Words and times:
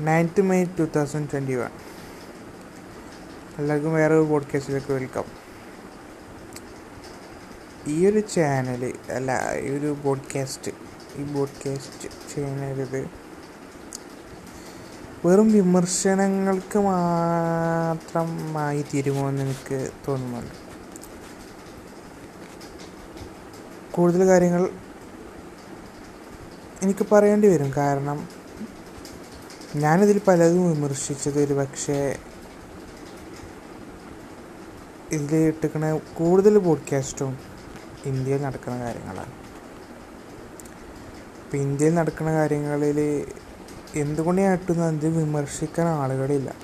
Ninth 0.00 0.40
May 0.40 0.66
two 0.78 0.88
thousand 0.96 1.28
twenty 1.32 1.54
one 1.54 1.68
എല്ലാവർക്കും 3.58 3.94
വേറെ 3.94 4.14
ഒരു 4.14 4.22
പോഡ്കാസ്റ്റിലേക്ക് 4.22 4.92
വെൽക്കം 4.92 5.24
ഈ 7.86 8.06
ഒരു 8.06 8.18
ചാനൽ 8.18 8.92
അല്ല 9.10 9.60
ഈ 9.60 9.70
ഒരു 9.70 9.96
പോഡ്കാസ്റ്റ് 10.04 10.72
ഈ 11.16 11.32
പോഡ്കാസ്റ്റ് 11.32 12.34
ചെയ്യുന്നത് 12.34 13.10
വെറും 15.24 15.52
വിമർശനങ്ങൾക്ക് 15.52 16.78
മാത്രമായി 16.78 18.84
തീരുമോ 18.94 19.28
എന്ന് 19.28 19.42
എനിക്ക് 19.42 19.90
തോന്നുന്നുണ്ട്. 20.08 20.54
കൂടുതൽ 23.92 24.26
കാര്യങ്ങൾ 24.26 24.70
എനിക്ക് 26.82 27.06
പറയേണ്ടി 27.12 27.48
വരും. 27.48 27.72
കാരണം 27.76 28.28
ഞാനിതിൽ 29.76 30.20
പലതും 30.28 30.70
വിമർശിച്ചത് 30.70 31.42
ഒരു 31.42 31.54
പക്ഷേ 31.54 32.18
ഇതിൽ 35.10 35.36
ഇട്ടിക്കണ 35.36 36.00
കൂടുതൽ 36.14 36.58
പോഡ്കാസ്റ്റും 36.58 37.38
ഇന്ത്യയിൽ 38.04 38.42
നടക്കുന്ന 38.42 38.80
കാര്യങ്ങളാണ്. 38.80 39.32
ഇപ്പം 41.44 41.58
ഇന്ത്യയിൽ 41.58 41.94
നടക്കുന്ന 41.94 42.32
കാര്യങ്ങളിൽ 42.32 43.26
എന്തുകൊണ്ട് 43.94 44.42
ഞാൻ 44.42 44.52
ഇട്ടുന്നത് 44.52 45.06
വിമർശിക്കാൻ 45.06 45.86
ആളുകളില്ല. 45.86 46.54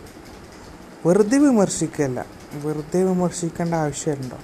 വെറുതെ 1.06 1.38
വിമർശിക്കല്ല 1.38 2.26
വെറുതെ 2.52 3.04
വിമർശിക്കേണ്ട 3.04 3.74
ആവശ്യമുണ്ടോ? 3.74 4.38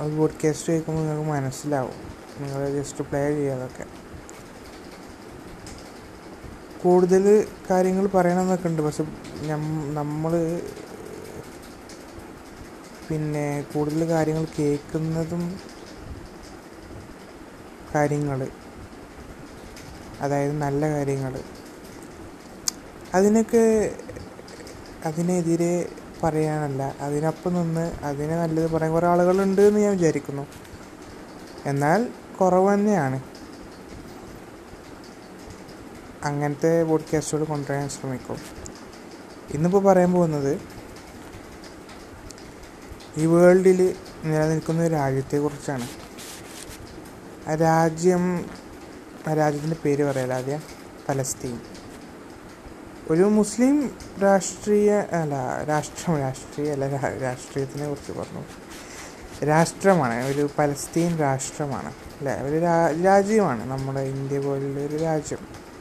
അത് 0.00 0.16
പോഡ്കാസ്റ്റ് 0.16 0.72
കേൾക്കുമ്പോൾ 0.72 1.02
നിങ്ങൾക്ക് 1.02 1.30
മനസ്സിലാവും. 1.30 2.12
നിങ്ങൾ 2.38 2.82
ജസ്റ്റ് 2.82 3.04
പ്ലേ 3.04 3.34
ചെയ്യാതൊക്കെ 3.34 4.01
കൂടുതൽ 6.82 7.46
കാര്യങ്ങൾ 7.70 8.06
പറയണമെന്നൊക്കെ 8.06 8.68
ഉണ്ട്. 8.68 8.82
പക്ഷെ 8.82 9.04
നമ്മൾ 9.98 10.32
പിന്നെ 13.08 13.46
കൂടുതൽ 13.74 14.08
കാര്യങ്ങൾ 14.08 14.46
കേൾക്കുന്നതും 14.58 15.42
കാര്യങ്ങൾ 17.94 18.50
അതായത് 20.20 20.52
നല്ല 20.52 20.88
കാര്യങ്ങൾ 20.90 21.34
അതിനൊക്കെ 23.14 23.64
അതിനെതിരെ 25.04 25.88
പറയാനല്ല. 26.22 26.82
അതിനൊപ്പം 27.00 27.54
നിന്ന് 27.54 27.92
അതിനെ 28.02 28.36
നല്ലത് 28.36 28.70
പറയാൻ 28.70 28.92
കുറേ 28.92 29.06
ആളുകളുണ്ട് 29.06 29.60
എന്ന് 29.60 29.80
ഞാൻ 29.80 29.92
വിചാരിക്കുന്നു. 29.92 30.44
എന്നാൽ 31.66 32.08
കുറവ് 32.40 32.74
തന്നെയാണ്. 32.74 33.18
അങ്ങനത്തെ 36.24 36.84
പോഡ്കാസ്റ്റുകൾ 36.84 37.44
കൊണ്ടുവരാൻ 37.44 37.88
ശ്രമിക്കും 37.88 38.36
ഇന്നിപ്പോൾ 39.54 39.84
പറയാൻ 39.84 40.12
പോകുന്നത് 40.12 40.60
ഈ 43.16 43.26
വേൾഡിൽ 43.26 43.94
നിലനിൽക്കുന്ന 44.24 44.82
ഒരു 44.82 44.94
രാജ്യത്തെക്കുറിച്ചാണ്. 44.94 45.88
ആ 47.48 47.54
രാജ്യം 47.54 48.50
ആ 49.28 49.34
രാജ്യത്തിന്റെ 49.34 49.76
പേര് 49.84 50.04
പറയാലോ 50.04 50.36
ആദ്യം? 50.36 50.62
പലസ്തീൻ. 51.08 51.60
ഒരു 53.10 53.22
മുസ്ലിം 53.22 53.96
രാഷ്ട്രീയ 54.22 54.92
അല്ല 54.92 55.64
രാഷ്ട്രം 55.64 56.18
രാഷ്ട്രീയ 56.18 56.72
അല്ല 56.72 56.96
രാഷ്ട്രീയത്തിനെ 57.22 57.88
കുറിച്ച് 57.88 58.12
പറഞ്ഞു. 58.12 58.44
രാഷ്ട്രമാണ് 59.44 60.24
ഒരു 60.24 60.50
പലസ്തീൻ 60.58 61.16
രാഷ്ട്രമാണ് 61.16 61.88
അല്ലേ? 61.88 62.34
ഒരു 62.34 62.60
രാജ്യമാണ് 63.02 63.70
നമ്മുടെ 63.70 64.00
ഇന്ത്യ 64.00 64.38
പോലുള്ള 64.38 64.80
ഒരു 64.80 64.96
രാജ്യം. 64.96 65.71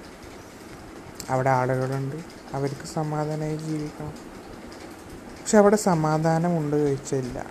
അവിടെ 1.30 1.50
ആളുകളുണ്ട്. 1.50 2.16
അവർക്ക് 2.54 2.88
സമാധാനമായി 2.88 3.58
ജീവിക്കണം. 3.58 4.12
പക്ഷെ 5.42 5.58
അവിടെ 5.58 5.76
സമാധാനമുണ്ട് 5.76 6.76
ചോദിച്ചില്ല 6.76 7.46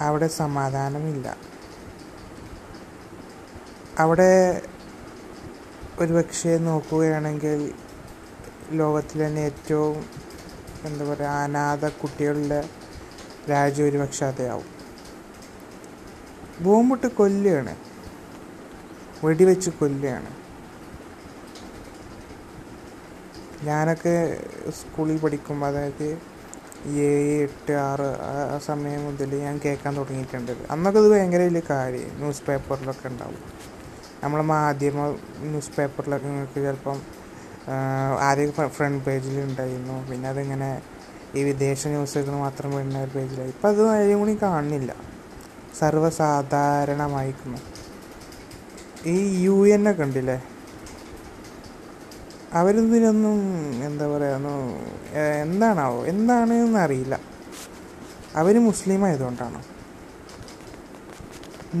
അവിടെ 0.00 0.26
സമാധാനമില്ല. 0.26 1.36
അവിടെ 3.98 4.62
ഒരു 5.98 6.12
പക്ഷേ 6.12 6.58
നോക്കുകയാണെങ്കിൽ 6.58 7.74
ലോകത്തിൽ 8.70 9.26
തന്നെ 9.26 9.40
ഏറ്റവും 9.40 10.06
എന്താ 10.84 11.04
പറയുക 11.04 11.28
അനാഥ 11.28 11.88
കുട്ടികളുടെ 11.88 12.68
രാജ്യം 13.50 13.86
ഒരുപക്ഷെ 13.86 14.26
അതെയാവും 14.26 14.76
ബോംബിട്ട് 16.60 17.06
കൊല്ലുകയാണ്. 17.06 17.76
വെടിവെച്ച് 19.24 19.70
കൊല്ലുകയാണ്. 19.70 20.45
ഞാനൊക്കെ 23.64 24.40
സ്കൂളിൽ 24.70 25.18
പഠിക്കും. 25.18 25.64
അതായത് 25.64 26.18
ഏഴ് 26.86 27.42
എട്ട് 27.42 27.72
ആറ് 27.72 28.08
ആ 28.30 28.58
സമയം 28.66 29.04
മുതൽ 29.04 29.34
ഞാൻ 29.34 29.60
കേൾക്കാൻ 29.64 29.96
തുടങ്ങിയിട്ടുണ്ട്. 29.96 30.52
അന്നൊക്കെ 30.70 31.00
ഇത് 31.00 31.08
ഭയങ്കര 31.10 31.40
വലിയ 31.40 31.62
കാര്യം. 31.70 32.10
ന്യൂസ് 32.18 32.42
പേപ്പറിലൊക്കെ 32.42 33.08
ഉണ്ടാവും. 33.08 33.42
നമ്മളെ 34.24 34.42
മാധ്യമ 34.42 35.16
ന്യൂസ് 35.40 35.70
പേപ്പറിലൊക്കെ 35.78 36.26
നിങ്ങൾക്ക് 36.26 36.54
ചിലപ്പം 36.54 37.00
ആദ്യം 38.20 38.52
ഫ്രണ്ട് 38.68 39.04
പേജിൽ 39.04 39.40
ഉണ്ടായിരുന്നു. 39.40 40.10
പിന്നെ 40.10 40.28
അതിങ്ങനെ 40.28 40.82
ഈ 41.34 41.42
വിദേശ 41.42 41.86
ന്യൂസുകൾ 41.86 42.34
മാത്രം 42.34 42.76
വരുന്ന 42.76 42.98
ഒരു 43.02 43.10
പേജിലായി. 43.10 43.48
ഇപ്പം 43.48 43.68
അത് 43.68 43.88
അതിലും 43.88 44.18
കൂടി 44.18 44.38
കാണുന്നില്ല. 44.42 44.94
സർവസാധാരണമായിരിക്കുന്നു 45.78 47.58
ഈ 49.06 49.44
യു 49.44 49.68
എൻ 49.68 49.90
ഒക്കെ 49.90 50.02
ഉണ്ടല്ലേ? 50.02 50.42
അവരിതിനൊന്നും 52.58 53.38
എന്താ 53.88 54.06
പറയുക 54.12 54.50
എന്താണാവോ 55.44 56.00
എന്താണ് 56.12 56.54
എന്നറിയില്ല 56.64 57.14
അവർ 58.40 58.54
മുസ്ലിം 58.68 59.02
ആയതുകൊണ്ടാണ്. 59.08 59.60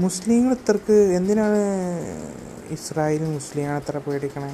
മുസ്ലിങ്ങൾ 0.04 0.52
ഇത്രക്ക് 0.58 0.96
എന്തിനാണ് 1.18 1.60
ഇസ്രായേൽ 2.76 3.22
മുസ്ലിങ്ങളെ 3.36 3.76
അത്ര 3.80 3.98
പേടിക്കണേ? 4.06 4.52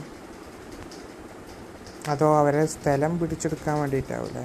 അതോ 2.13 2.29
അവരെ 2.41 2.63
സ്ഥലം 2.75 3.13
പിടിച്ചെടുക്കാൻ 3.21 3.77
വേണ്ടിയിട്ടാവില്ലേ 3.83 4.45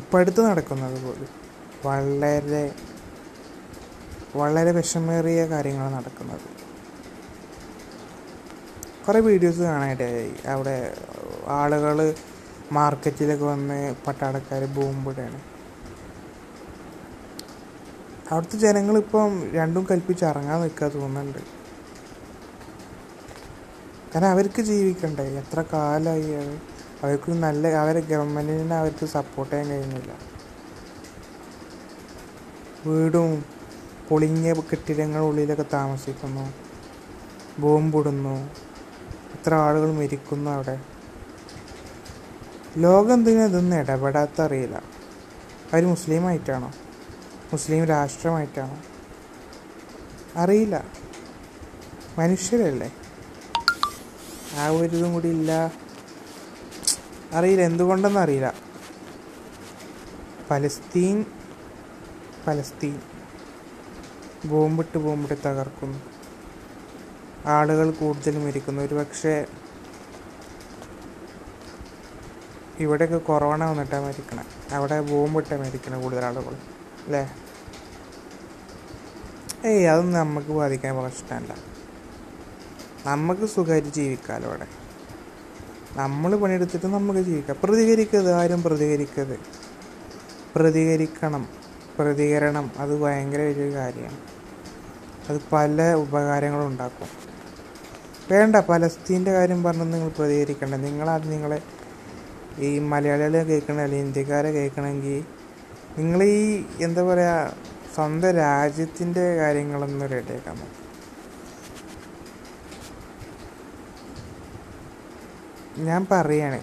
ഇപ്പം 0.00 0.18
അടുത്ത് 0.20 0.42
നടക്കുന്നത് 0.48 0.98
പോലും 1.06 1.30
വളരെ 1.86 2.64
വളരെ 4.40 4.70
വിഷമേറിയ 4.78 5.40
കാര്യങ്ങളാണ് 5.52 5.94
നടക്കുന്നത്. 5.98 6.46
കുറേ 9.08 9.20
വീഡിയോസ് 9.20 9.58
കാണാനിടയായി 9.58 10.34
അവിടെ 10.46 10.94
ആളുകൾ 11.46 12.14
മാർക്കറ്റിലൊക്കെ 12.72 13.44
വന്ന് 13.44 13.94
പട്ടാളക്കാർ 14.06 14.64
ബോംബിടുകയാണ്. 14.64 15.40
അവിടുത്തെ 18.30 18.58
ജനങ്ങളിപ്പം 18.58 19.50
രണ്ടും 19.50 19.86
കൽപ്പിച്ച് 19.90 20.24
ഇറങ്ങാൻ 20.24 20.60
നിൽക്കുക 20.60 20.88
തോന്നുന്നുണ്ട്. 20.88 21.38
കാരണം 24.14 24.28
അവർക്ക് 24.28 24.62
ജീവിക്കണ്ടേ? 24.62 25.24
എത്ര 25.24 25.64
കാലമായി 25.72 26.32
അവർക്ക് 27.02 27.32
നല്ല 27.32 27.66
അവരെ 27.66 28.00
ഗവൺമെന്റിനെ 28.00 28.76
അവർക്ക് 28.76 29.06
സപ്പോർട്ട് 29.06 29.54
ചെയ്യാൻ 29.54 29.70
കഴിയുന്നില്ല. 29.70 30.18
വീടും 32.86 33.44
പൊളിഞ്ഞ 34.08 34.52
കെട്ടിടങ്ങളുള്ളിലൊക്കെ 34.52 35.64
താമസിക്കുന്നു. 35.72 36.52
ബോംബിടുന്നു. 37.58 38.50
എത്ര 39.44 39.54
ആളുകൾ 39.54 39.92
മരിക്കുന്നു 39.92 40.50
അവിടെ? 40.50 40.80
ലോകം 42.76 43.14
എന്തിനാ 43.14 43.44
ഇതൊന്നും 43.44 43.76
ഇടപെടാത്ത 43.76 44.42
അറിയില്ല 44.42 44.76
അവർ 45.72 45.84
മുസ്ലിമായിട്ടാണോ? 45.84 46.72
മുസ്ലിം 47.52 47.84
രാഷ്ട്രമായിട്ടാണോ? 47.84 48.78
അറിയില്ല. 50.36 50.84
മനുഷ്യരല്ലേ? 52.18 52.92
ആ 54.58 54.68
ഒരു 54.68 54.96
ഇതും 54.96 55.12
കൂടി 55.12 55.28
ഇല്ല. 55.28 55.72
അറിയില്ല. 57.32 57.62
എന്തുകൊണ്ടെന്ന് 57.62 58.20
അറിയില്ല. 58.20 58.54
പലസ്തീൻ 60.50 61.24
പലസ്തീൻ 62.46 63.00
ബോംബിട്ട് 64.44 64.98
ബോംബിട്ട് 64.98 65.48
തകർക്കുന്നു. 65.48 65.98
ആളുകൾ 67.46 67.90
കൂടുതലും 67.90 68.48
ഇരിക്കുന്നു. 68.48 68.82
ഒരു 68.82 68.94
പക്ഷേ 68.94 69.46
ഇവിടെയൊക്കെ 72.78 73.18
കൊറോണ 73.18 73.64
വന്നിട്ടാണ് 73.64 74.04
മരിക്കണേ. 74.04 74.74
അവിടെ 74.74 75.00
ബോംബിട്ടാണ് 75.00 75.60
മരിക്കണേ 75.60 76.02
കൂടുതൽ 76.02 76.24
ആളുകൾ. 76.24 76.54
അല്ലേ? 77.06 77.34
ഏയ് 79.64 79.86
അതൊന്നും 79.86 80.20
നമുക്ക് 80.20 80.48
ബാധിക്കാൻ 80.48 80.96
പ്രശ്നമല്ല 80.96 81.54
നമുക്ക് 83.06 83.46
സുഖമായിട്ട് 83.46 83.88
ജീവിക്കാമല്ലോ 83.88 84.50
അവിടെ. 84.50 84.66
നമ്മൾ 85.92 86.36
പണിയെടുത്തിട്ട് 86.36 86.86
നമുക്ക് 86.86 87.20
ജീവിക്കാം. 87.20 87.56
പ്രതികരിക്കരുത്. 87.62 88.32
ആരും 88.32 88.62
പ്രതികരിക്കരുത്. 88.62 89.38
പ്രതികരിക്കണം. 90.56 91.48
പ്രതികരണം 91.98 92.70
അത് 92.78 93.00
ഭയങ്കര 93.00 93.40
വലിയൊരു 93.40 93.74
കാര്യമാണ്. 93.74 94.16
അത് 95.28 95.40
പല 95.52 95.94
ഉപകാരങ്ങളും 95.94 96.66
ഉണ്ടാക്കും. 96.66 97.08
വേണ്ട 98.30 98.56
പലസ്തീന്റെ 98.56 99.32
കാര്യം 99.32 99.62
പറഞ്ഞ് 99.62 99.92
നിങ്ങൾ 99.92 100.08
പ്രതികരിക്കേണ്ട. 100.08 100.74
നിങ്ങളത് 100.74 101.32
നിങ്ങളെ 101.32 101.62
ഈ 102.58 102.78
മലയാളികളെ 102.78 103.44
കേൾക്കണ 103.44 103.80
അല്ലെങ്കിൽ 103.80 104.06
ഇന്ത്യക്കാരെ 104.06 104.50
കേൾക്കണമെങ്കിൽ 104.52 105.24
നിങ്ങൾ 105.98 106.22
ഈ 106.22 106.64
എന്താ 106.80 107.02
പറയുക 107.02 107.56
സ്വന്തം 107.94 108.30
രാജ്യത്തിന്റെ 108.30 109.36
കാര്യങ്ങളൊന്ന് 109.36 110.10
റെഡിയാക്കാൻ 110.10 110.56
നോക്കും. 110.56 110.84
ഞാൻ 115.84 116.06
പറയാണ് 116.10 116.60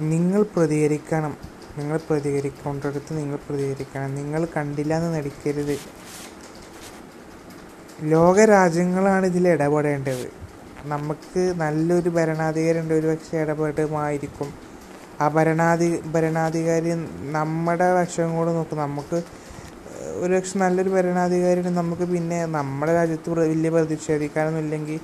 നിങ്ങൾ 0.00 0.42
പ്രതികരിക്കണം. 0.42 1.36
നിങ്ങൾ 1.78 2.00
പ്രതികരിക്കേണ്ടടുത്ത് 2.10 3.16
നിങ്ങൾ 3.16 3.36
പ്രതികരിക്കണം. 3.36 4.14
നിങ്ങൾ 4.14 4.48
കണ്ടില്ല 4.56 4.94
എന്ന് 4.96 5.18
നടിക്കരുത്. 5.18 6.03
ലോക 8.12 8.38
രാജ്യങ്ങളാണ് 8.54 9.24
ഇതിൽ 9.30 9.44
ഇടപെടേണ്ടത്. 9.48 10.26
നമുക്ക് 10.92 11.42
നല്ലൊരു 11.62 12.10
ഭരണാധികാരി 12.16 12.78
ഉണ്ട് 12.82 12.94
ഒരു 12.94 13.06
പക്ഷേ 13.10 13.36
ഇടപെടുമായിരിക്കും 13.42 14.48
ആ 15.22 15.26
ഭരണാധി 15.28 15.88
ഭരണാധികാരി 16.14 16.90
നമ്മുടെ 17.36 17.88
വശം 17.98 18.30
കൂടെ 18.36 18.52
നോക്കും. 18.58 18.78
നമുക്ക് 18.86 19.18
ഒരു 20.22 20.32
പക്ഷെ 20.36 20.56
നല്ലൊരു 20.64 20.90
ഭരണാധികാരി 20.96 21.60
നമുക്ക് 21.80 22.04
പിന്നെ 22.14 22.40
നമ്മുടെ 22.56 22.92
രാജ്യത്ത് 23.00 23.38
വലിയ 23.40 23.70
പ്രതിഷേധിക്കാനൊന്നും 23.76 24.62
ഇല്ലെങ്കിൽ 24.64 25.00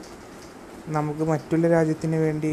നമുക്ക് 0.96 1.24
മറ്റുള്ള 1.32 1.66
രാജ്യത്തിന് 1.76 2.18
വേണ്ടി 2.26 2.52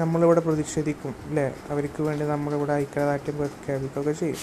നമ്മളിവിടെ 0.00 0.40
പ്രതിഷേധിക്കും 0.40 1.14
അല്ലേ? 1.28 1.46
അവർക്ക് 1.72 2.00
വേണ്ടി 2.08 2.24
നമ്മളിവിടെ 2.34 2.72
ഐക്യദാർഢ്യം 2.82 3.36
പ്രഖ്യാപിക്കുകയൊക്കെ 3.38 4.14
ചെയ്യും. 4.20 4.42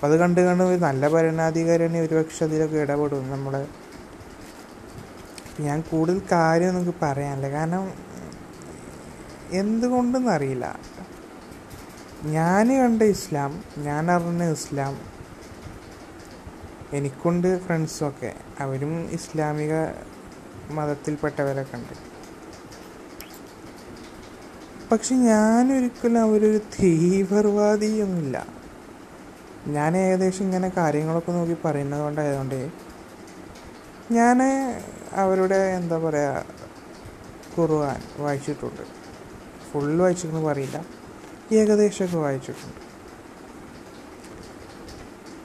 അപ്പം 0.00 0.12
അത് 0.12 0.20
കണ്ട് 0.20 0.40
കണ്ട് 0.40 0.64
ഒരു 0.64 0.80
നല്ല 0.80 1.08
ഭരണാധികാരിയാണ് 1.08 1.96
ഒരുപക്ഷെ 1.96 2.44
അതിലൊക്കെ 2.44 2.76
ഇടപെടും 2.76 3.30
നമ്മളെ. 3.30 3.66
ഞാൻ 5.60 5.84
കൂടുതൽ 5.90 6.22
കാര്യം 6.32 6.74
നമുക്ക് 6.74 6.98
പറയാനില്ല. 7.02 7.50
കാരണം 7.50 7.92
എന്തുകൊണ്ടെന്നറിയില്ല 9.50 10.80
ഞാൻ 12.24 12.82
കണ്ട 12.82 13.02
ഇസ്ലാം 13.02 13.64
ഞാൻ 13.78 14.10
അറിഞ്ഞ 14.10 14.50
ഇസ്ലാം 14.50 14.98
എനിക്കുണ്ട് 16.92 17.64
ഫ്രണ്ട്സൊക്കെ 17.64 18.34
അവരും 18.60 19.10
ഇസ്ലാമിക 19.10 19.72
മതത്തിൽപ്പെട്ടവരൊക്കെ 20.70 21.76
ഉണ്ട്. 21.76 22.10
പക്ഷെ 24.92 25.14
ഞാനൊരിക്കലും 25.14 26.20
അവരൊരു 26.20 26.58
തീവ്രവാദിയൊന്നുമില്ല. 26.58 28.59
ഞാൻ 29.66 29.96
ഏകദേശം 29.96 30.44
ഇങ്ങനെ 30.44 30.68
കാര്യങ്ങളൊക്കെ 30.68 31.32
നോക്കി 31.32 31.56
പറയുന്നത് 31.64 32.00
കൊണ്ടായതുകൊണ്ട് 32.00 32.70
ഞാൻ 34.12 34.38
അവരുടെ 35.12 35.54
എന്താ 35.54 35.98
പറയുക 35.98 36.44
ഖുർആൻ 37.58 38.00
വായിച്ചിട്ടുണ്ട്. 38.18 38.82
ഫുൾ 39.72 39.98
വായിച്ചിട്ടെന്ന് 39.98 40.48
പറയില്ല. 40.48 40.84
ഏകദേശമൊക്കെ 41.52 42.16
വായിച്ചിട്ടുണ്ട്. 42.16 42.80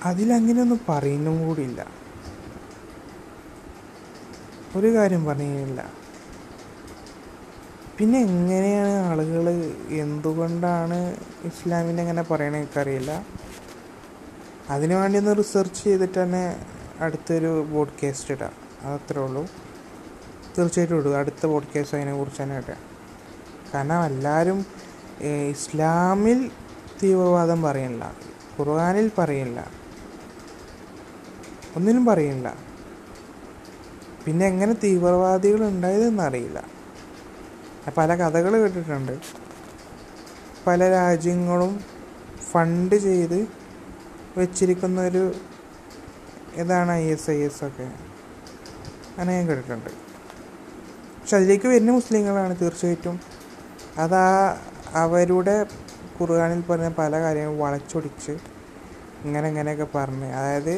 അതിലങ്ങനെയൊന്നും 0.05 0.79
പറയുന്നും 0.89 1.47
കൂടിയില്ല. 1.47 1.87
ഒരു 4.75 4.93
കാര്യം 4.93 5.25
പറഞ്ഞില്ല. 5.25 6.05
പിന്നെ 7.97 8.19
എങ്ങനെയാണ് 8.19 9.05
ആളുകൾ 9.05 9.49
എന്തുകൊണ്ടാണ് 9.89 11.15
ഇസ്ലാമിന്റെ 11.45 12.01
അങ്ങനെ 12.01 12.21
പറയണത് 12.21 12.57
എനിക്കറിയില്ല. 12.57 13.25
അതിനു 14.69 14.95
വേണ്ടി 14.95 15.19
ഒന്ന് 15.19 15.37
റിസർച്ച് 15.37 15.83
ചെയ്തിട്ട് 15.83 16.23
തന്നെ 16.23 16.65
അടുത്തൊരു 16.99 17.67
പോഡ്കാസ്റ്റ് 17.71 18.33
ഇടാം. 18.33 18.51
അതത്രേ 18.83 19.21
ഉള്ളൂ. 19.21 19.47
തീർച്ചയായിട്ടും 20.57 20.97
ഇടുക. 20.97 21.15
അടുത്ത 21.15 21.45
പോഡ്കാസ്റ്റ് 21.45 21.97
അതിനെക്കുറിച്ച് 21.97 22.43
തന്നെ 22.43 22.57
ഇടാം 22.57 22.77
കാരണം 23.73 24.05
എല്ലാവരും 24.05 24.65
ഇസ്ലാമിൽ 25.49 26.51
തീവ്രവാദം 27.03 27.61
പറയുന്നില്ല 27.61 28.15
ഖുർആാനിൽ 28.59 29.11
പറയില്ല. 29.17 29.71
ഒന്നിനും 31.75 32.05
പറയില്ല. 32.05 32.57
പിന്നെ 34.25 34.45
എങ്ങനെ 34.45 34.73
തീവ്രവാദികൾ 34.73 35.67
ഉണ്ടായതെന്ന് 35.67 36.23
അറിയില്ല. 36.23 36.63
പല 37.97 38.15
കഥകൾ 38.15 38.57
കേട്ടിട്ടുണ്ട്. 38.57 39.19
പല 40.67 40.89
രാജ്യങ്ങളും 40.89 41.79
ഫണ്ട് 42.51 42.95
ചെയ്ത് 42.95 43.47
വെച്ചിരിക്കുന്ന 44.37 45.07
ഒരു 45.07 45.23
ഇതാണ് 46.61 46.91
ഐ 46.91 47.05
എസ് 47.13 47.29
ഐ 47.31 47.39
എസ് 47.47 47.63
ഒക്കെ. 47.65 47.87
അങ്ങനെ 49.09 49.31
ഞാൻ 49.37 49.47
കേട്ടിട്ടുണ്ട്. 49.47 49.89
പക്ഷെ 51.19 51.35
അതിലേക്ക് 51.37 51.67
വരുന്ന 51.67 51.91
മുസ്ലിങ്ങളാണ് 51.91 52.53
തീർച്ചയായിട്ടും. 52.61 53.15
അതാ 54.03 54.25
അവരുടെ 55.03 55.55
ഖുർആാനിൽ 56.17 56.61
പറഞ്ഞ 56.69 56.89
പല 56.97 57.13
കാര്യങ്ങളും 57.23 57.59
വളച്ചൊടിച്ച് 57.59 58.33
ഇങ്ങനെ 59.25 59.47
ഇങ്ങനെയൊക്കെ 59.47 59.87
പറഞ്ഞ്. 59.95 60.29
അതായത് 60.39 60.75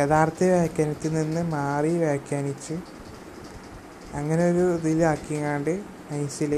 യഥാർത്ഥ 0.00 0.40
വ്യാഖ്യാനത്തിൽ 0.44 1.12
നിന്ന് 1.14 1.42
മാറി 1.56 1.92
വ്യാഖ്യാനിച്ച് 1.98 2.74
അങ്ങനെ 4.18 4.42
ഒരു 4.50 4.64
ഇതിലാക്കിങ്ങാണ്ട് 4.78 5.72
നൈസിൽ 6.10 6.52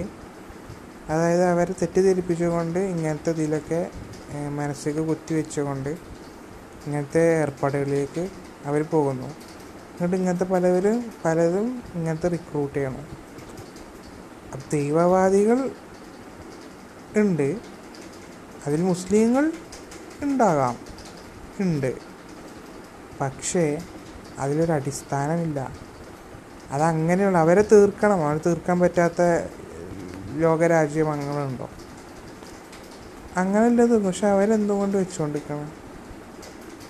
അതായത് 1.12 1.44
അവരെ 1.44 1.75
തെറ്റിദ്ധരിപ്പിച്ചുകൊണ്ട് 1.81 2.79
ഇങ്ങനത്തെ 2.79 3.31
ഇതിലൊക്കെ 3.31 3.81
മനസ്സിലേക്ക് 4.35 5.09
കുത്തിവെച്ചുകൊണ്ട് 5.09 5.89
ഇങ്ങനത്തെ 6.87 7.41
ഏർപ്പാടുകളിലേക്ക് 7.41 8.29
അവർ 8.65 8.83
പോകുന്നു. 8.83 9.27
എന്നിട്ട് 9.27 10.17
ഇങ്ങനത്തെ 10.17 10.45
പലവരും 10.45 11.13
പലതും 11.25 11.83
ഇങ്ങനത്തെ 11.95 12.29
റിക്രൂട്ട് 12.29 12.75
ചെയ്യണം. 12.75 13.07
ദൈവവാദികൾ 14.73 15.71
ഉണ്ട്. 17.17 17.59
അതിൽ 18.67 18.83
മുസ്ലിങ്ങൾ 18.83 19.53
ഉണ്ടാകാം. 20.23 20.79
ഉണ്ട്. 21.61 21.95
പക്ഷേ 23.21 23.79
അതിലൊരു 24.39 24.73
അടിസ്ഥാനമില്ല. 24.73 25.77
അതങ്ങനെയുള്ള 26.71 27.39
അവരെ 27.39 27.63
തീർക്കണം. 27.63 28.27
അവർ 28.27 28.41
തീർക്കാൻ 28.47 28.81
പറ്റാത്ത 28.81 29.49
ലോകരാജ്യം 30.37 31.11
അങ്ങനെയല്ലത് 33.40 33.94
പക്ഷെ 34.06 34.26
അവരെന്തുകൊണ്ട് 34.26 34.96
വെച്ചുകൊണ്ടിരിക്കണം 34.96 35.69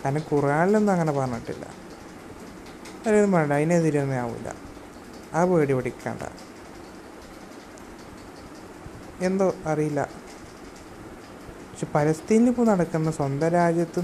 കാരണം 0.03 0.23
ഖുറാനിലൊന്നും 0.33 0.93
അങ്ങനെ 0.93 1.13
പറഞ്ഞിട്ടില്ല. 1.13 1.65
അവരൊന്നും 3.07 3.33
വേണ്ട 3.33 3.53
അതിനെതിരൊന്നും 3.53 4.17
ആവില്ല 4.17 4.49
ആ 5.35 5.41
പേടി 5.45 5.73
പഠിക്കണ്ട 5.73 6.23
എന്തോ 9.21 9.47
അറിയില്ല. 9.67 10.01
പക്ഷെ 11.71 11.87
പലസ്തീനിൽ 11.95 12.49
ഇപ്പോൾ 12.49 12.67
നടക്കുന്ന 12.67 13.11
സ്വന്തം 13.11 13.49
രാജ്യത്ത് 13.49 14.01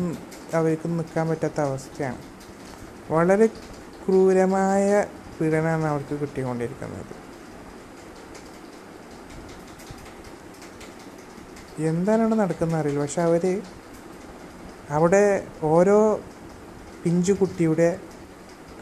അവർക്ക് 0.54 0.88
നിൽക്കാൻ 0.98 1.28
പറ്റാത്ത 1.28 1.60
അവസ്ഥയാണ്. 1.60 2.22
വളരെ 3.12 3.46
ക്രൂരമായ 4.02 4.88
പീഡനമാണ് 5.36 5.86
അവർക്ക് 5.86 6.14
കിട്ടിക്കൊണ്ടിരിക്കുന്നത്. 6.20 7.14
എന്താണ് 11.78 12.32
നടക്കുന്ന 12.32 12.40
നടക്കുന്നത് 12.40 12.80
അറിയില്ല. 12.80 13.00
പക്ഷെ 13.00 13.22
അവർ 13.22 13.62
അവിടെ 14.90 15.46
ഓരോ 15.62 16.20
പിഞ്ചു 17.04 17.32
കുട്ടിയുടെ 17.32 18.00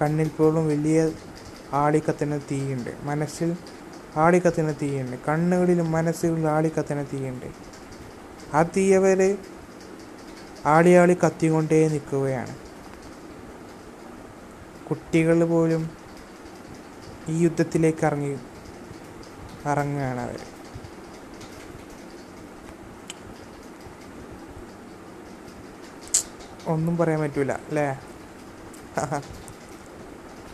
കണ്ണിൽ 0.01 0.29
പോലും 0.29 0.67
വലിയ 0.69 1.11
ആളിക്കത്തിന് 1.73 2.41
തീയുണ്ട്. 2.51 2.91
മനസ്സിൽ 3.03 3.57
ആളിക്കത്തിന് 4.17 4.75
തീയുണ്ട്. 4.83 5.17
കണ്ണുകളിലും 5.29 5.93
മനസ്സുകളിലും 5.93 6.51
ആളിക്കത്തിന് 6.51 7.05
തീയുണ്ട്. 7.13 7.47
ആ 8.55 8.63
തീയവർ 8.63 9.23
ആളിയാളി 9.23 9.39
ആളി 10.67 10.91
ആളി 10.91 11.17
കത്തിക്കൊണ്ടേ 11.27 11.89
നിൽക്കുകയാണ്. 11.89 12.55
കുട്ടികൾ 14.91 15.45
പോലും 15.45 15.91
ഈ 17.29 17.45
യുദ്ധത്തിലേക്ക് 17.45 18.07
ഇറങ്ങി 18.07 18.39
ഇറങ്ങുകയാണ് 19.67 20.21
അവർ 20.21 20.41
ഒന്നും 26.67 26.97
പറയാൻ 26.97 27.21
പറ്റൂല 27.21 27.53
അല്ലേ? 27.53 28.01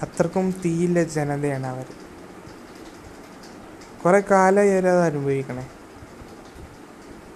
അത്രക്കും 0.03 0.51
തീയില്ല 0.65 1.03
ജനതയാണ് 1.03 1.67
അവർ 1.67 1.87
കുറെ 4.05 4.21
കാലമായി 4.21 4.71
അവരത് 4.71 5.01
അനുഭവിക്കണേ. 5.01 5.71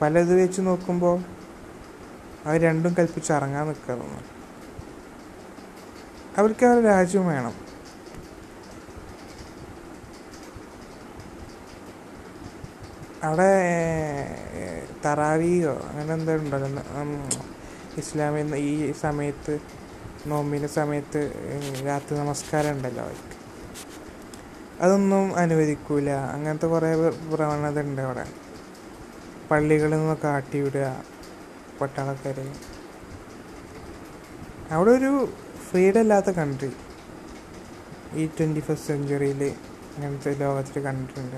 പലത് 0.03 0.35
വെച്ച് 0.43 0.61
നോക്കുമ്പോൾ 0.61 1.19
അവർ 2.47 2.61
രണ്ടും 2.61 2.95
കൽപ്പിച്ച് 2.99 3.33
ഇറങ്ങാൻ 3.33 3.67
നിൽക്കുന്നു 3.67 4.23
അവർക്ക് 6.37 6.67
അവരുടെ 6.67 6.87
രാജ്യം 6.87 7.27
വേണം. 7.27 7.55
അവിടെ 13.23 13.51
തറാവിയോ 15.05 15.73
അങ്ങനെ 15.73 16.15
എന്തോ 16.15 16.33
ഉണ്ടല്ലോ 16.33 17.52
ഉം, 17.99 18.39
എന്ന 18.39 18.55
ഈ 18.55 18.93
സമയത്ത് 18.93 19.59
നോമ്പിന്റെ 20.27 20.69
സമയത്ത് 20.69 21.33
രാത്രി 21.87 22.19
നമസ്കാരം 22.19 22.71
ഉണ്ടല്ലോ 22.71 23.05
അവർക്ക്. 23.05 23.33
അതൊന്നും 24.83 25.37
അനുവദിക്കൂല. 25.37 26.11
അങ്ങനത്തെ 26.11 26.67
കുറേ 26.67 26.95
പ്രവണത 27.35 27.81
ഉണ്ട് 27.81 28.03
അവിടെ. 28.03 28.27
പള്ളികളിൽ 29.51 29.97
നിന്നൊക്കെ 29.97 30.29
ആട്ടിവിടുക 30.29 31.05
പട്ടാളക്കാരെ. 31.81 32.53
അവിടെ 34.71 34.91
ഒരു 34.91 35.29
ഫ്രീഡം 35.71 36.01
ഇല്ലാത്ത 36.01 36.27
കൺട്രി 36.27 36.73
ഈ 38.13 38.27
ട്വന്റി 38.27 38.61
ഫസ്റ്റ് 38.61 38.87
സെഞ്ചുറിയിൽ 38.87 39.45
ഇങ്ങനത്തെ 39.45 40.35
ലോകത്തിൽ 40.35 40.83
കണ്ടിട്ടുണ്ട്. 40.83 41.37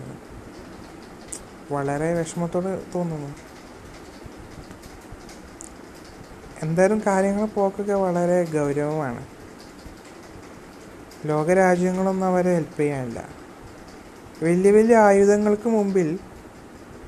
വളരെ 1.74 2.14
വിഷമത്തോട് 2.14 2.84
തോന്നുന്നു. 2.94 3.53
എന്തായാലും 6.64 7.02
കാര്യങ്ങൾ 7.06 7.44
പോക്കൊക്കെ 7.54 7.96
വളരെ 8.04 8.38
ഗൗരവമാണ്. 8.56 9.22
ലോകരാജ്യങ്ങളൊന്നും 11.28 12.26
അവരെ 12.26 12.52
ഹെൽപ്പ് 12.54 12.78
ചെയ്യാനില്ല. 12.80 13.20
വലിയ 14.42 14.70
വലിയ 14.76 14.96
ആയുധങ്ങൾക്ക് 15.08 15.68
മുമ്പിൽ 15.68 16.08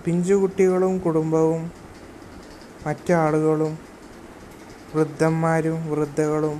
പിഞ്ചുകുട്ടികളും 0.05 0.95
കുടുംബവും 0.99 1.63
മറ്റാളുകളും 2.87 3.73
വൃദ്ധന്മാരും 4.95 5.79
വൃദ്ധകളും 5.91 6.57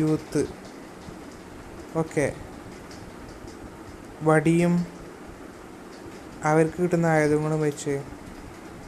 യൂത്ത് 0.00 0.42
ഒക്കെ 1.96 2.26
വടിയും 4.22 4.74
അവർക്ക് 6.44 6.78
കിട്ടുന്ന 6.82 7.06
ആയുധങ്ങളും 7.06 7.60
വെച്ച് 7.60 7.94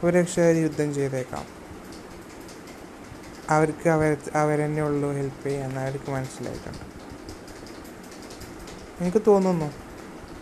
ഒരു 0.03 0.17
രക്ഷകർ 0.17 0.55
യുദ്ധം 0.55 0.93
ചെയ്തേക്കാം. 0.93 1.45
അവർക്ക് 3.49 3.89
അവർ 3.89 4.17
അവരെന്നെ 4.35 4.83
ഉള്ളൂ 4.83 5.11
ഹെൽപ്പ് 5.11 5.43
ചെയ്യാമെന്ന് 5.43 5.81
അവർക്ക് 5.81 6.11
മനസ്സിലായിട്ടുണ്ട്. 6.11 6.97
എനിക്ക് 9.01 9.21
തോന്നുന്നു 9.27 9.73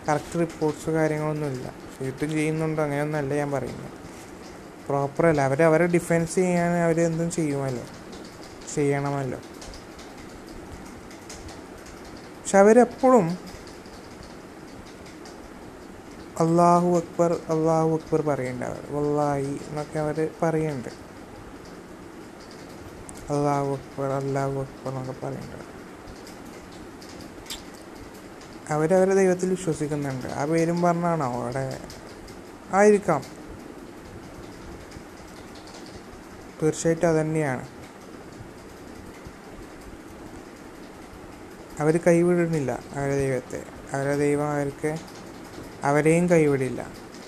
കറക്റ്റ് 0.08 0.40
റിപ്പോർട്ട്സ് 0.40 0.90
കാര്യങ്ങളൊന്നുമില്ല 0.90 1.74
യുദ്ധം 2.02 2.30
ചെയ്യുന്നുണ്ടോ 2.30 2.82
അങ്ങനെയൊന്നുമല്ല 2.82 3.34
ഞാൻ 3.34 3.50
പറയുന്നത്. 3.50 3.90
പ്രോപ്പറല്ല 4.86 5.40
അവർ 5.40 5.62
അവരെ 5.62 5.86
ഡിഫെൻസ് 5.86 6.34
ചെയ്യാൻ 6.34 6.72
അവരെന്തും 6.72 7.30
ചെയ്യുമല്ലോ. 7.30 7.84
ചെയ്യണമല്ലോ. 8.74 9.38
പക്ഷെ 12.42 12.58
അവരെപ്പോഴും 12.58 13.38
അള്ളാഹു 16.40 16.88
അക്ബർ 16.96 17.32
അള്ളാഹു 17.48 17.90
അക്ബർ 17.94 18.20
പറയുന്നുണ്ട് 18.22 18.66
അവർ 18.66 18.82
വല്ലാഹി 18.94 19.60
എന്നൊക്കെ 19.68 19.98
അവർ 19.98 20.30
പറയുന്നുണ്ട് 20.42 20.90
അള്ളാഹു 23.30 23.70
അക്ബർ 23.72 24.10
അള്ളാഹു 24.10 24.58
അക്ബർ 24.60 24.90
എന്നൊക്കെ 24.92 25.14
പറയുന്നുണ്ട് 25.26 25.64
അവരവരെ 28.70 29.14
ദൈവത്തിൽ 29.14 29.50
വിശ്വസിക്കുന്നുണ്ട്. 29.50 30.26
ആ 30.26 30.44
പേരും 30.44 30.82
പറഞ്ഞാണോ? 30.82 31.42
അവിടെ 31.42 31.64
ആയിരിക്കാം. 32.72 33.22
തീർച്ചയായിട്ടും 36.62 37.08
അതുതന്നെയാണ് 37.08 37.64
അവർ 41.80 41.96
കൈവിടുന്നില്ല 42.06 42.70
അവരുടെ 42.94 43.16
ദൈവത്തെ. 43.16 43.60
അവരുടെ 43.92 44.16
ദൈവം 44.16 44.48
അവർക്ക് 44.52 44.90
അവരെയും 45.88 46.30
കൈവിടില്ല. 46.30 46.80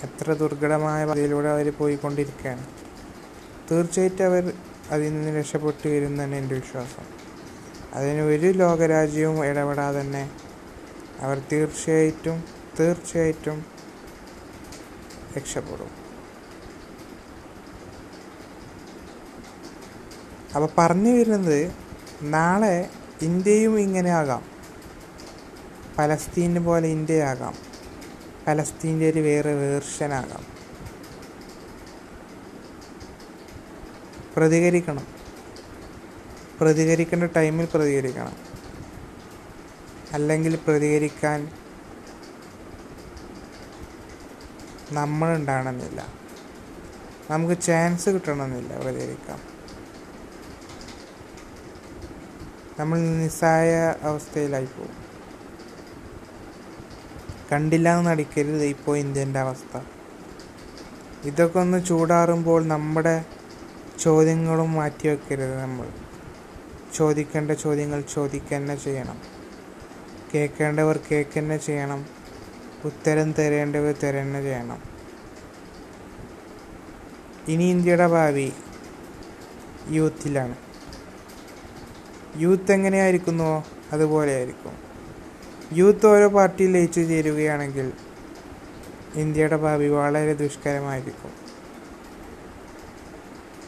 എത്ര 0.03 0.33
ദുർഘടമായ 0.33 1.05
പാതയിലൂടെ 1.05 1.47
അവർ 1.47 1.67
പോയിക്കൊണ്ടിരിക്കുകയാണ്. 1.73 2.65
തീർച്ചയായിട്ടും 3.71 4.25
അവർ 4.25 4.53
അതിൽ 4.91 5.09
നിന്ന് 5.13 5.39
രക്ഷപ്പെട്ടു 5.39 5.87
വരും 5.87 6.21
എന്റെ 6.23 6.55
വിശ്വാസം. 6.55 7.05
അതിന് 7.93 8.21
ഒരു 8.21 8.49
ലോകരാജ്യവും 8.61 9.45
ഇടപെടാതെ 9.45 10.01
തന്നെ 10.01 10.23
അവർ 11.19 11.37
തീർച്ചയായിട്ടും 11.51 12.43
തീർച്ചയായിട്ടും 12.79 13.65
രക്ഷപ്പെടും. 15.37 15.91
അപ്പോൾ 20.55 20.69
പറഞ്ഞു 20.77 21.11
വരുന്നത് 21.17 21.71
നാളെ 22.21 22.89
ഇന്ത്യയും 23.21 23.79
ഇങ്ങനെ 23.79 24.11
ആകാം. 24.11 24.43
പലസ്തീന് 25.97 26.59
പോലെ 26.59 26.87
ഇന്ത്യയാകാം. 26.87 27.68
പലസ്തീന്റെ 28.49 29.09
ഒരു 29.09 29.19
വേറെ 29.19 29.53
വേർഷനാകാം. 29.53 30.43
പ്രതികരിക്കണം. 34.37 35.07
പ്രതികരിക്കേണ്ട 36.61 37.23
ടൈമിൽ 37.23 37.65
പ്രതികരിക്കണം. 37.65 38.35
അല്ലെങ്കിൽ 40.13 40.55
പ്രതികരിക്കാൻ 40.67 41.39
നമ്മളുണ്ടാകണമെന്നില്ല 44.91 46.01
നമുക്ക് 47.31 47.61
ചാൻസ് 47.61 48.09
കിട്ടണമെന്നില്ല 48.09 48.79
പ്രതികരിക്കാം 48.79 49.39
നമ്മൾ 52.79 52.99
നിസ്സായ 52.99 53.71
അവസ്ഥയിലായി 54.01 54.65
പോകും 54.65 54.98
കണ്ടില്ല 57.51 57.97
എന്ന് 57.97 58.11
നടിക്കരുത് 58.11 58.63
ഇപ്പോൾ 58.63 58.97
ഇന്ത്യന്റെ 58.97 59.39
അവസ്ഥ. 59.39 59.81
ഇതൊക്കെ 61.23 61.59
ഒന്ന് 61.59 61.85
ചൂടാറുമ്പോൾ 61.85 62.65
നമ്മുടെ 62.67 63.25
ചോദ്യങ്ങളും 63.99 64.73
മാറ്റി 64.73 65.07
വെക്കരുത് 65.07 65.55
നമ്മൾ. 65.57 65.89
ചോദിക്കേണ്ട 66.95 67.51
ചോദ്യങ്ങൾ 67.51 68.01
ചോദിക്കുക 68.01 68.57
തന്നെ 68.57 68.75
ചെയ്യണം. 68.75 69.21
കേൾക്കേണ്ടവർ 70.33 70.99
കേൾക്കുക 71.11 71.41
തന്നെ 71.41 71.57
ചെയ്യണം. 71.57 72.05
ഉത്തരം 72.85 73.31
തരേണ്ടവർ 73.31 73.95
തരന്നെ 74.03 74.41
ചെയ്യണം. 74.41 74.83
ഇനി 77.47 77.63
ഇന്ത്യയുടെ 77.63 78.07
ഭാവി 78.07 78.51
യൂത്തിലാണ്. 79.89 80.55
യൂത്ത് 82.37 82.71
എങ്ങനെയായിരിക്കുന്നുവോ 82.71 83.63
അതുപോലെ 83.93 84.35
ആയിരിക്കും 84.35 84.88
യൂത്ത് 85.77 86.05
ഓരോ 86.07 86.27
പാർട്ടിയിൽ 86.27 86.71
ലയിച്ചു 86.71 87.01
ചേരുകയാണെങ്കിൽ 87.01 87.91
ഇന്ത്യയുടെ 89.15 89.55
ഭാവി 89.55 89.87
വളരെ 89.87 90.33
ദുഷ്കരമായിരിക്കും. 90.33 91.33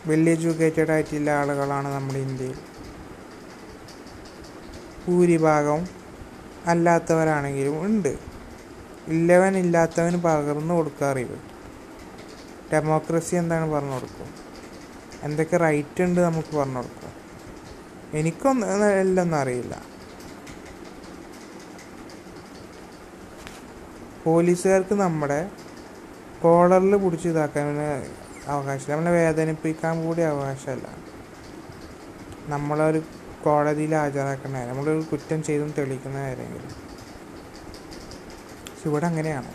വെൽ 0.08 0.30
എഡ്യൂക്കേറ്റഡ് 0.30 0.92
ആയിട്ടുള്ള 0.92 1.30
ആളുകളാണ് 1.32 1.88
നമ്മുടെ 1.96 2.20
ഇന്ത്യയിൽ. 2.20 2.58
ഭൂരിഭാഗം 5.04 5.82
അല്ലാത്തവരാണെങ്കിലും 6.66 7.86
ഉണ്ട്. 7.86 8.14
ഇല്ലവൻ 9.08 9.58
ഇല്ലാത്തവന് 9.58 10.18
പകർന്നു 10.18 10.74
കൊടുക്കുക 10.74 11.08
അറിവ്. 11.08 11.38
ഡെമോക്രസി 12.74 13.36
എന്താണ് 13.36 13.72
പറഞ്ഞു 13.72 13.94
കൊടുക്കും 13.94 14.30
എന്തൊക്കെ 15.24 15.58
റൈറ്റ് 15.58 16.04
ഉണ്ട് 16.04 16.22
നമുക്ക് 16.22 16.56
പറഞ്ഞു 16.58 16.78
കൊടുക്കും 16.78 17.14
എനിക്കൊന്നും 18.20 18.86
എല്ലാം 19.04 19.36
അറിയില്ല. 19.36 19.91
പോലീസുകാർക്ക് 24.26 24.94
നമ്മുടെ 24.94 25.52
കോളറിൽ 26.42 26.96
പിടിച്ച് 26.96 27.28
ഇതാക്കാൻ 27.28 27.66
അവകാശമില്ല. 28.48 28.94
നമ്മളെ 28.94 29.12
വേദനിപ്പിക്കാൻ 29.12 30.06
കൂടി 30.06 30.22
അവകാശമല്ല. 30.22 30.88
നമ്മളൊരു 32.46 33.02
കോടതിയിൽ 33.44 33.96
ഹാജരാക്കുന്ന 33.96 34.58
കാര്യം 34.58 34.76
നമ്മളൊരു 34.76 35.04
കുറ്റം 35.12 35.44
ചെയ്തും 35.44 35.74
തെളിയിക്കുന്ന 35.78 36.36
പക്ഷെ 38.70 38.90
ഇവിടെ 38.90 39.06
അങ്ങനെയാണ്. 39.06 39.54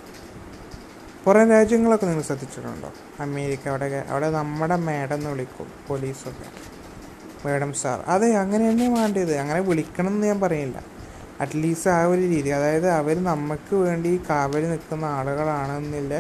പുറം 1.25 1.51
രാജ്യങ്ങളൊക്കെ 1.51 2.07
നിങ്ങൾ 2.07 2.23
ശ്രദ്ധിച്ചിട്ടുണ്ടോ? 2.23 2.93
അമേരിക്ക 3.21 3.69
അവിടെ 3.69 4.05
അവിടെ 4.09 4.31
നമ്മുടെ 4.31 4.77
മേഡം 4.77 5.15
എന്ന് 5.15 5.31
വിളിക്കും 5.31 5.67
പോലീസൊക്കെ. 5.89 6.49
Madam 7.49 7.73
sir. 7.73 8.01
അതെ 8.01 8.35
അങ്ങനെ 8.35 8.71
തന്നെ 8.71 9.01
വേണ്ടത്. 9.01 9.37
അങ്ങനെ 9.37 9.61
വിളിക്കണം 9.61 10.09
എന്ന് 10.09 10.27
ഞാൻ 10.27 10.41
പറയില്ല 10.41 10.96
അറ്റ്ലീസ്റ്റ് 11.41 11.91
ആ 11.97 12.01
ഒരു 12.13 12.23
രീതി. 12.33 12.51
അതായത് 12.59 12.89
അവർ 13.01 13.17
നമുക്ക് 13.31 13.75
വേണ്ടി 13.87 14.13
കാവൽ 14.31 14.65
നിൽക്കുന്ന 14.73 15.05
ആളുകളാണെന്നില്ല 15.19 16.15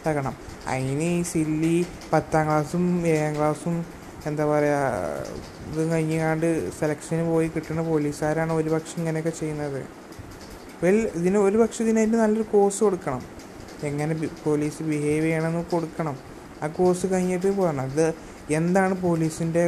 ഇതാക്കണം 0.00 0.34
അതിന് 0.72 1.08
ഈ 1.18 1.22
സില്ലി 1.32 1.76
പത്താം 2.12 2.44
ക്ലാസ്സും 2.46 2.84
ഏഴാം 3.14 3.32
ക്ലാസ്സും 3.38 3.76
എന്താ 4.28 4.44
പറയുക 4.44 4.78
ഇത് 5.70 5.82
കഴിഞ്ഞാണ്ട് 5.92 6.48
സെലക്ഷന് 6.78 7.24
പോയി 7.32 7.48
കിട്ടുന്ന 7.54 7.82
പോലീസുകാരാണ് 7.90 8.52
ഒരുപക്ഷെ 8.52 8.94
ഇങ്ങനെയൊക്കെ 9.00 9.32
ചെയ്യുന്നത്. 9.40 9.80
വെൽ 10.82 10.98
ഇതിന് 11.18 11.38
ഒരുപക്ഷെ 11.46 11.80
ഇതിനായിട്ട് 11.84 12.16
നല്ലൊരു 12.16 12.46
കോഴ്സ് 12.52 12.80
കൊടുക്കണം. 12.84 13.22
എങ്ങനെ 13.88 14.14
പോലീസ് 14.44 14.82
ബിഹേവ് 14.82 15.24
ചെയ്യണമെന്ന് 15.24 15.64
കൊടുക്കണം. 15.72 16.16
ആ 16.62 16.66
കോഴ്സ് 16.78 17.06
കഴിഞ്ഞിട്ട് 17.12 17.50
പോകണം 17.58 17.84
അത് 17.90 18.06
എന്താണ് 18.58 18.94
പോലീസിന്റെ 19.02 19.62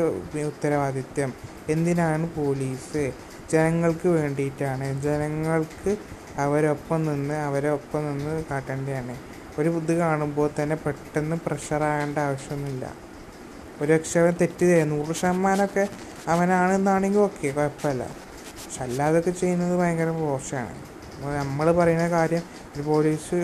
ഉത്തരവാദിത്വം 0.51 1.31
എന്തിനാണ് 1.75 2.27
പോലീസ് 2.37 3.03
ജനങ്ങൾക്ക് 3.53 4.09
വേണ്ടിയിട്ടാണ്. 4.19 4.87
ജനങ്ങൾക്ക് 5.07 5.93
അവരൊപ്പം 6.45 7.01
നിന്ന് 7.09 7.37
അവരൊപ്പം 7.47 8.03
നിന്ന് 8.09 8.35
കാട്ടേണ്ടതാണ്. 8.51 9.15
ഒരു 9.59 9.71
ഇത് 9.81 9.93
കാണുമ്പോൾ 10.03 10.49
തന്നെ 10.59 10.77
പെട്ടെന്ന് 10.85 11.37
പ്രഷറാകേണ്ട 11.47 12.19
ആവശ്യമൊന്നുമില്ല. 12.29 12.85
ഒരു 13.83 13.93
പക്ഷെ 13.97 14.21
തെറ്റ് 14.41 14.65
ചെയ്യാം 14.71 14.89
നൂറ് 14.93 15.13
ശതമാനമൊക്കെ 15.21 15.85
അവനാണെന്നാണെങ്കിൽ 16.33 17.21
ഓക്കെ 17.29 17.49
കുഴപ്പമില്ല. 17.59 18.03
പക്ഷെ 18.63 18.81
അല്ലാതൊക്കെ 18.87 19.33
ചെയ്യുന്നത് 19.41 19.75
ഭയങ്കര 19.81 20.11
മോശമാണ്. 20.23 20.81
നമ്മൾ 21.41 21.67
പറയുന്ന 21.79 22.07
കാര്യം 22.17 22.45
ഒരു 22.75 22.83
പോലീസ് 22.91 23.39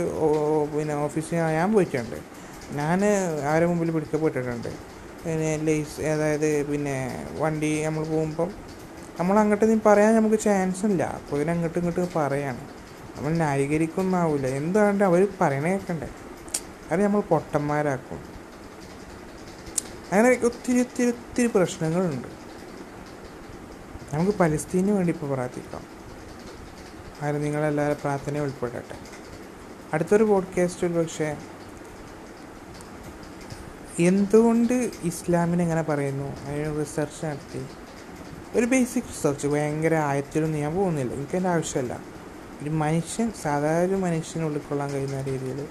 പിന്നെ 0.75 0.95
ഓഫീസിൽ 1.07 1.37
ഞാൻ 1.59 1.69
പോയിട്ടുണ്ട്. 1.75 2.19
ഞാൻ 2.79 2.99
ആരുടെ 3.50 3.67
മുമ്പിൽ 3.71 3.91
പിടിക്കപ്പെട്ടിട്ടുണ്ട്. 3.97 4.71
പിന്നെ 5.25 5.50
ലൈസ് 5.67 6.00
അതായത് 6.15 6.49
പിന്നെ 6.71 6.97
വണ്ടി 7.43 7.71
നമ്മൾ 7.87 8.05
പോകുമ്പം 8.15 8.50
നമ്മൾ 9.19 9.39
അങ്ങോട്ട് 9.39 9.71
നീ 9.71 9.79
പറയാൻ 9.87 10.17
നമുക്ക് 10.17 10.41
ചാൻസ് 10.41 10.87
ഇല്ല. 10.87 11.03
അപ്പോൾ 11.03 11.37
ഇതിന് 11.37 11.51
അങ്ങോട്ടും 11.51 11.81
ഇങ്ങോട്ടും 11.81 12.09
പറയാണ്. 12.17 12.69
നമ്മൾ 13.17 13.33
ന്യായീകരിക്കൊന്നാവില്ല 13.33 14.47
എന്താണ്ട് 14.47 15.05
അവർ 15.05 15.29
പറയണ 15.41 15.67
കേൾക്കണ്ടേ 15.67 16.09
അത് 16.91 17.05
നമ്മൾ 17.05 17.21
പൊട്ടന്മാരാക്കും. 17.21 18.19
അങ്ങനെ 20.13 20.41
ഒത്തിരി 20.45 20.81
ഒത്തിരി 20.81 21.09
ഒത്തിരി 21.09 21.47
പ്രശ്നങ്ങളുണ്ട്. 21.47 22.29
നമുക്ക് 24.15 24.39
പലസ്തീന് 24.39 24.91
വേണ്ടി 24.91 25.13
ഇപ്പോൾ 25.13 25.35
പ്രാർത്ഥിക്കാം. 25.35 25.83
ആരും 27.23 27.43
നിങ്ങളെല്ലാവരും 27.43 27.97
പ്രാർത്ഥന 28.01 28.39
ഉൾപ്പെടട്ടെ. 28.39 28.99
അടുത്തൊരു 29.95 30.25
പോഡ്കാസ്റ്റിൽ 30.25 31.03
പക്ഷേ 31.03 31.37
എന്തുകൊണ്ട് 33.99 34.91
ഇസ്ലാമിനെ 35.05 35.63
എങ്ങനെ 35.63 35.83
പറയുന്നു? 35.83 36.25
അതിന് 36.25 36.81
റിസർച്ച് 36.81 37.27
നടത്തി. 37.27 37.67
ഒരു 38.55 38.67
ബേസിക് 38.67 39.05
റിസർച്ച് 39.05 39.47
ഭയങ്കര 39.47 39.95
ആയത്തിലൊന്നും 39.95 40.61
ഞാൻ 40.61 40.75
പോകുന്നില്ല. 40.75 41.02
എനിക്ക് 41.02 41.19
എനിക്കതിന്റെ 41.19 41.49
ആവശ്യമില്ല. 41.49 42.00
ഒരു 42.62 42.71
മനുഷ്യൻ 42.71 43.33
സാധാരണ 43.43 43.88
ഒരു 43.88 43.97
മനുഷ്യന് 43.97 44.45
ഉൾക്കൊള്ളാൻ 44.45 44.90
കഴിയുന്ന 44.90 45.23
രീതിയിൽ 45.23 45.69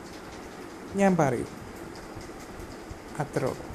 ഞാൻ 0.95 1.17
പറയും. 1.17 1.47
അത്രേ 3.19 3.47
ഉള്ളൂ. 3.47 3.66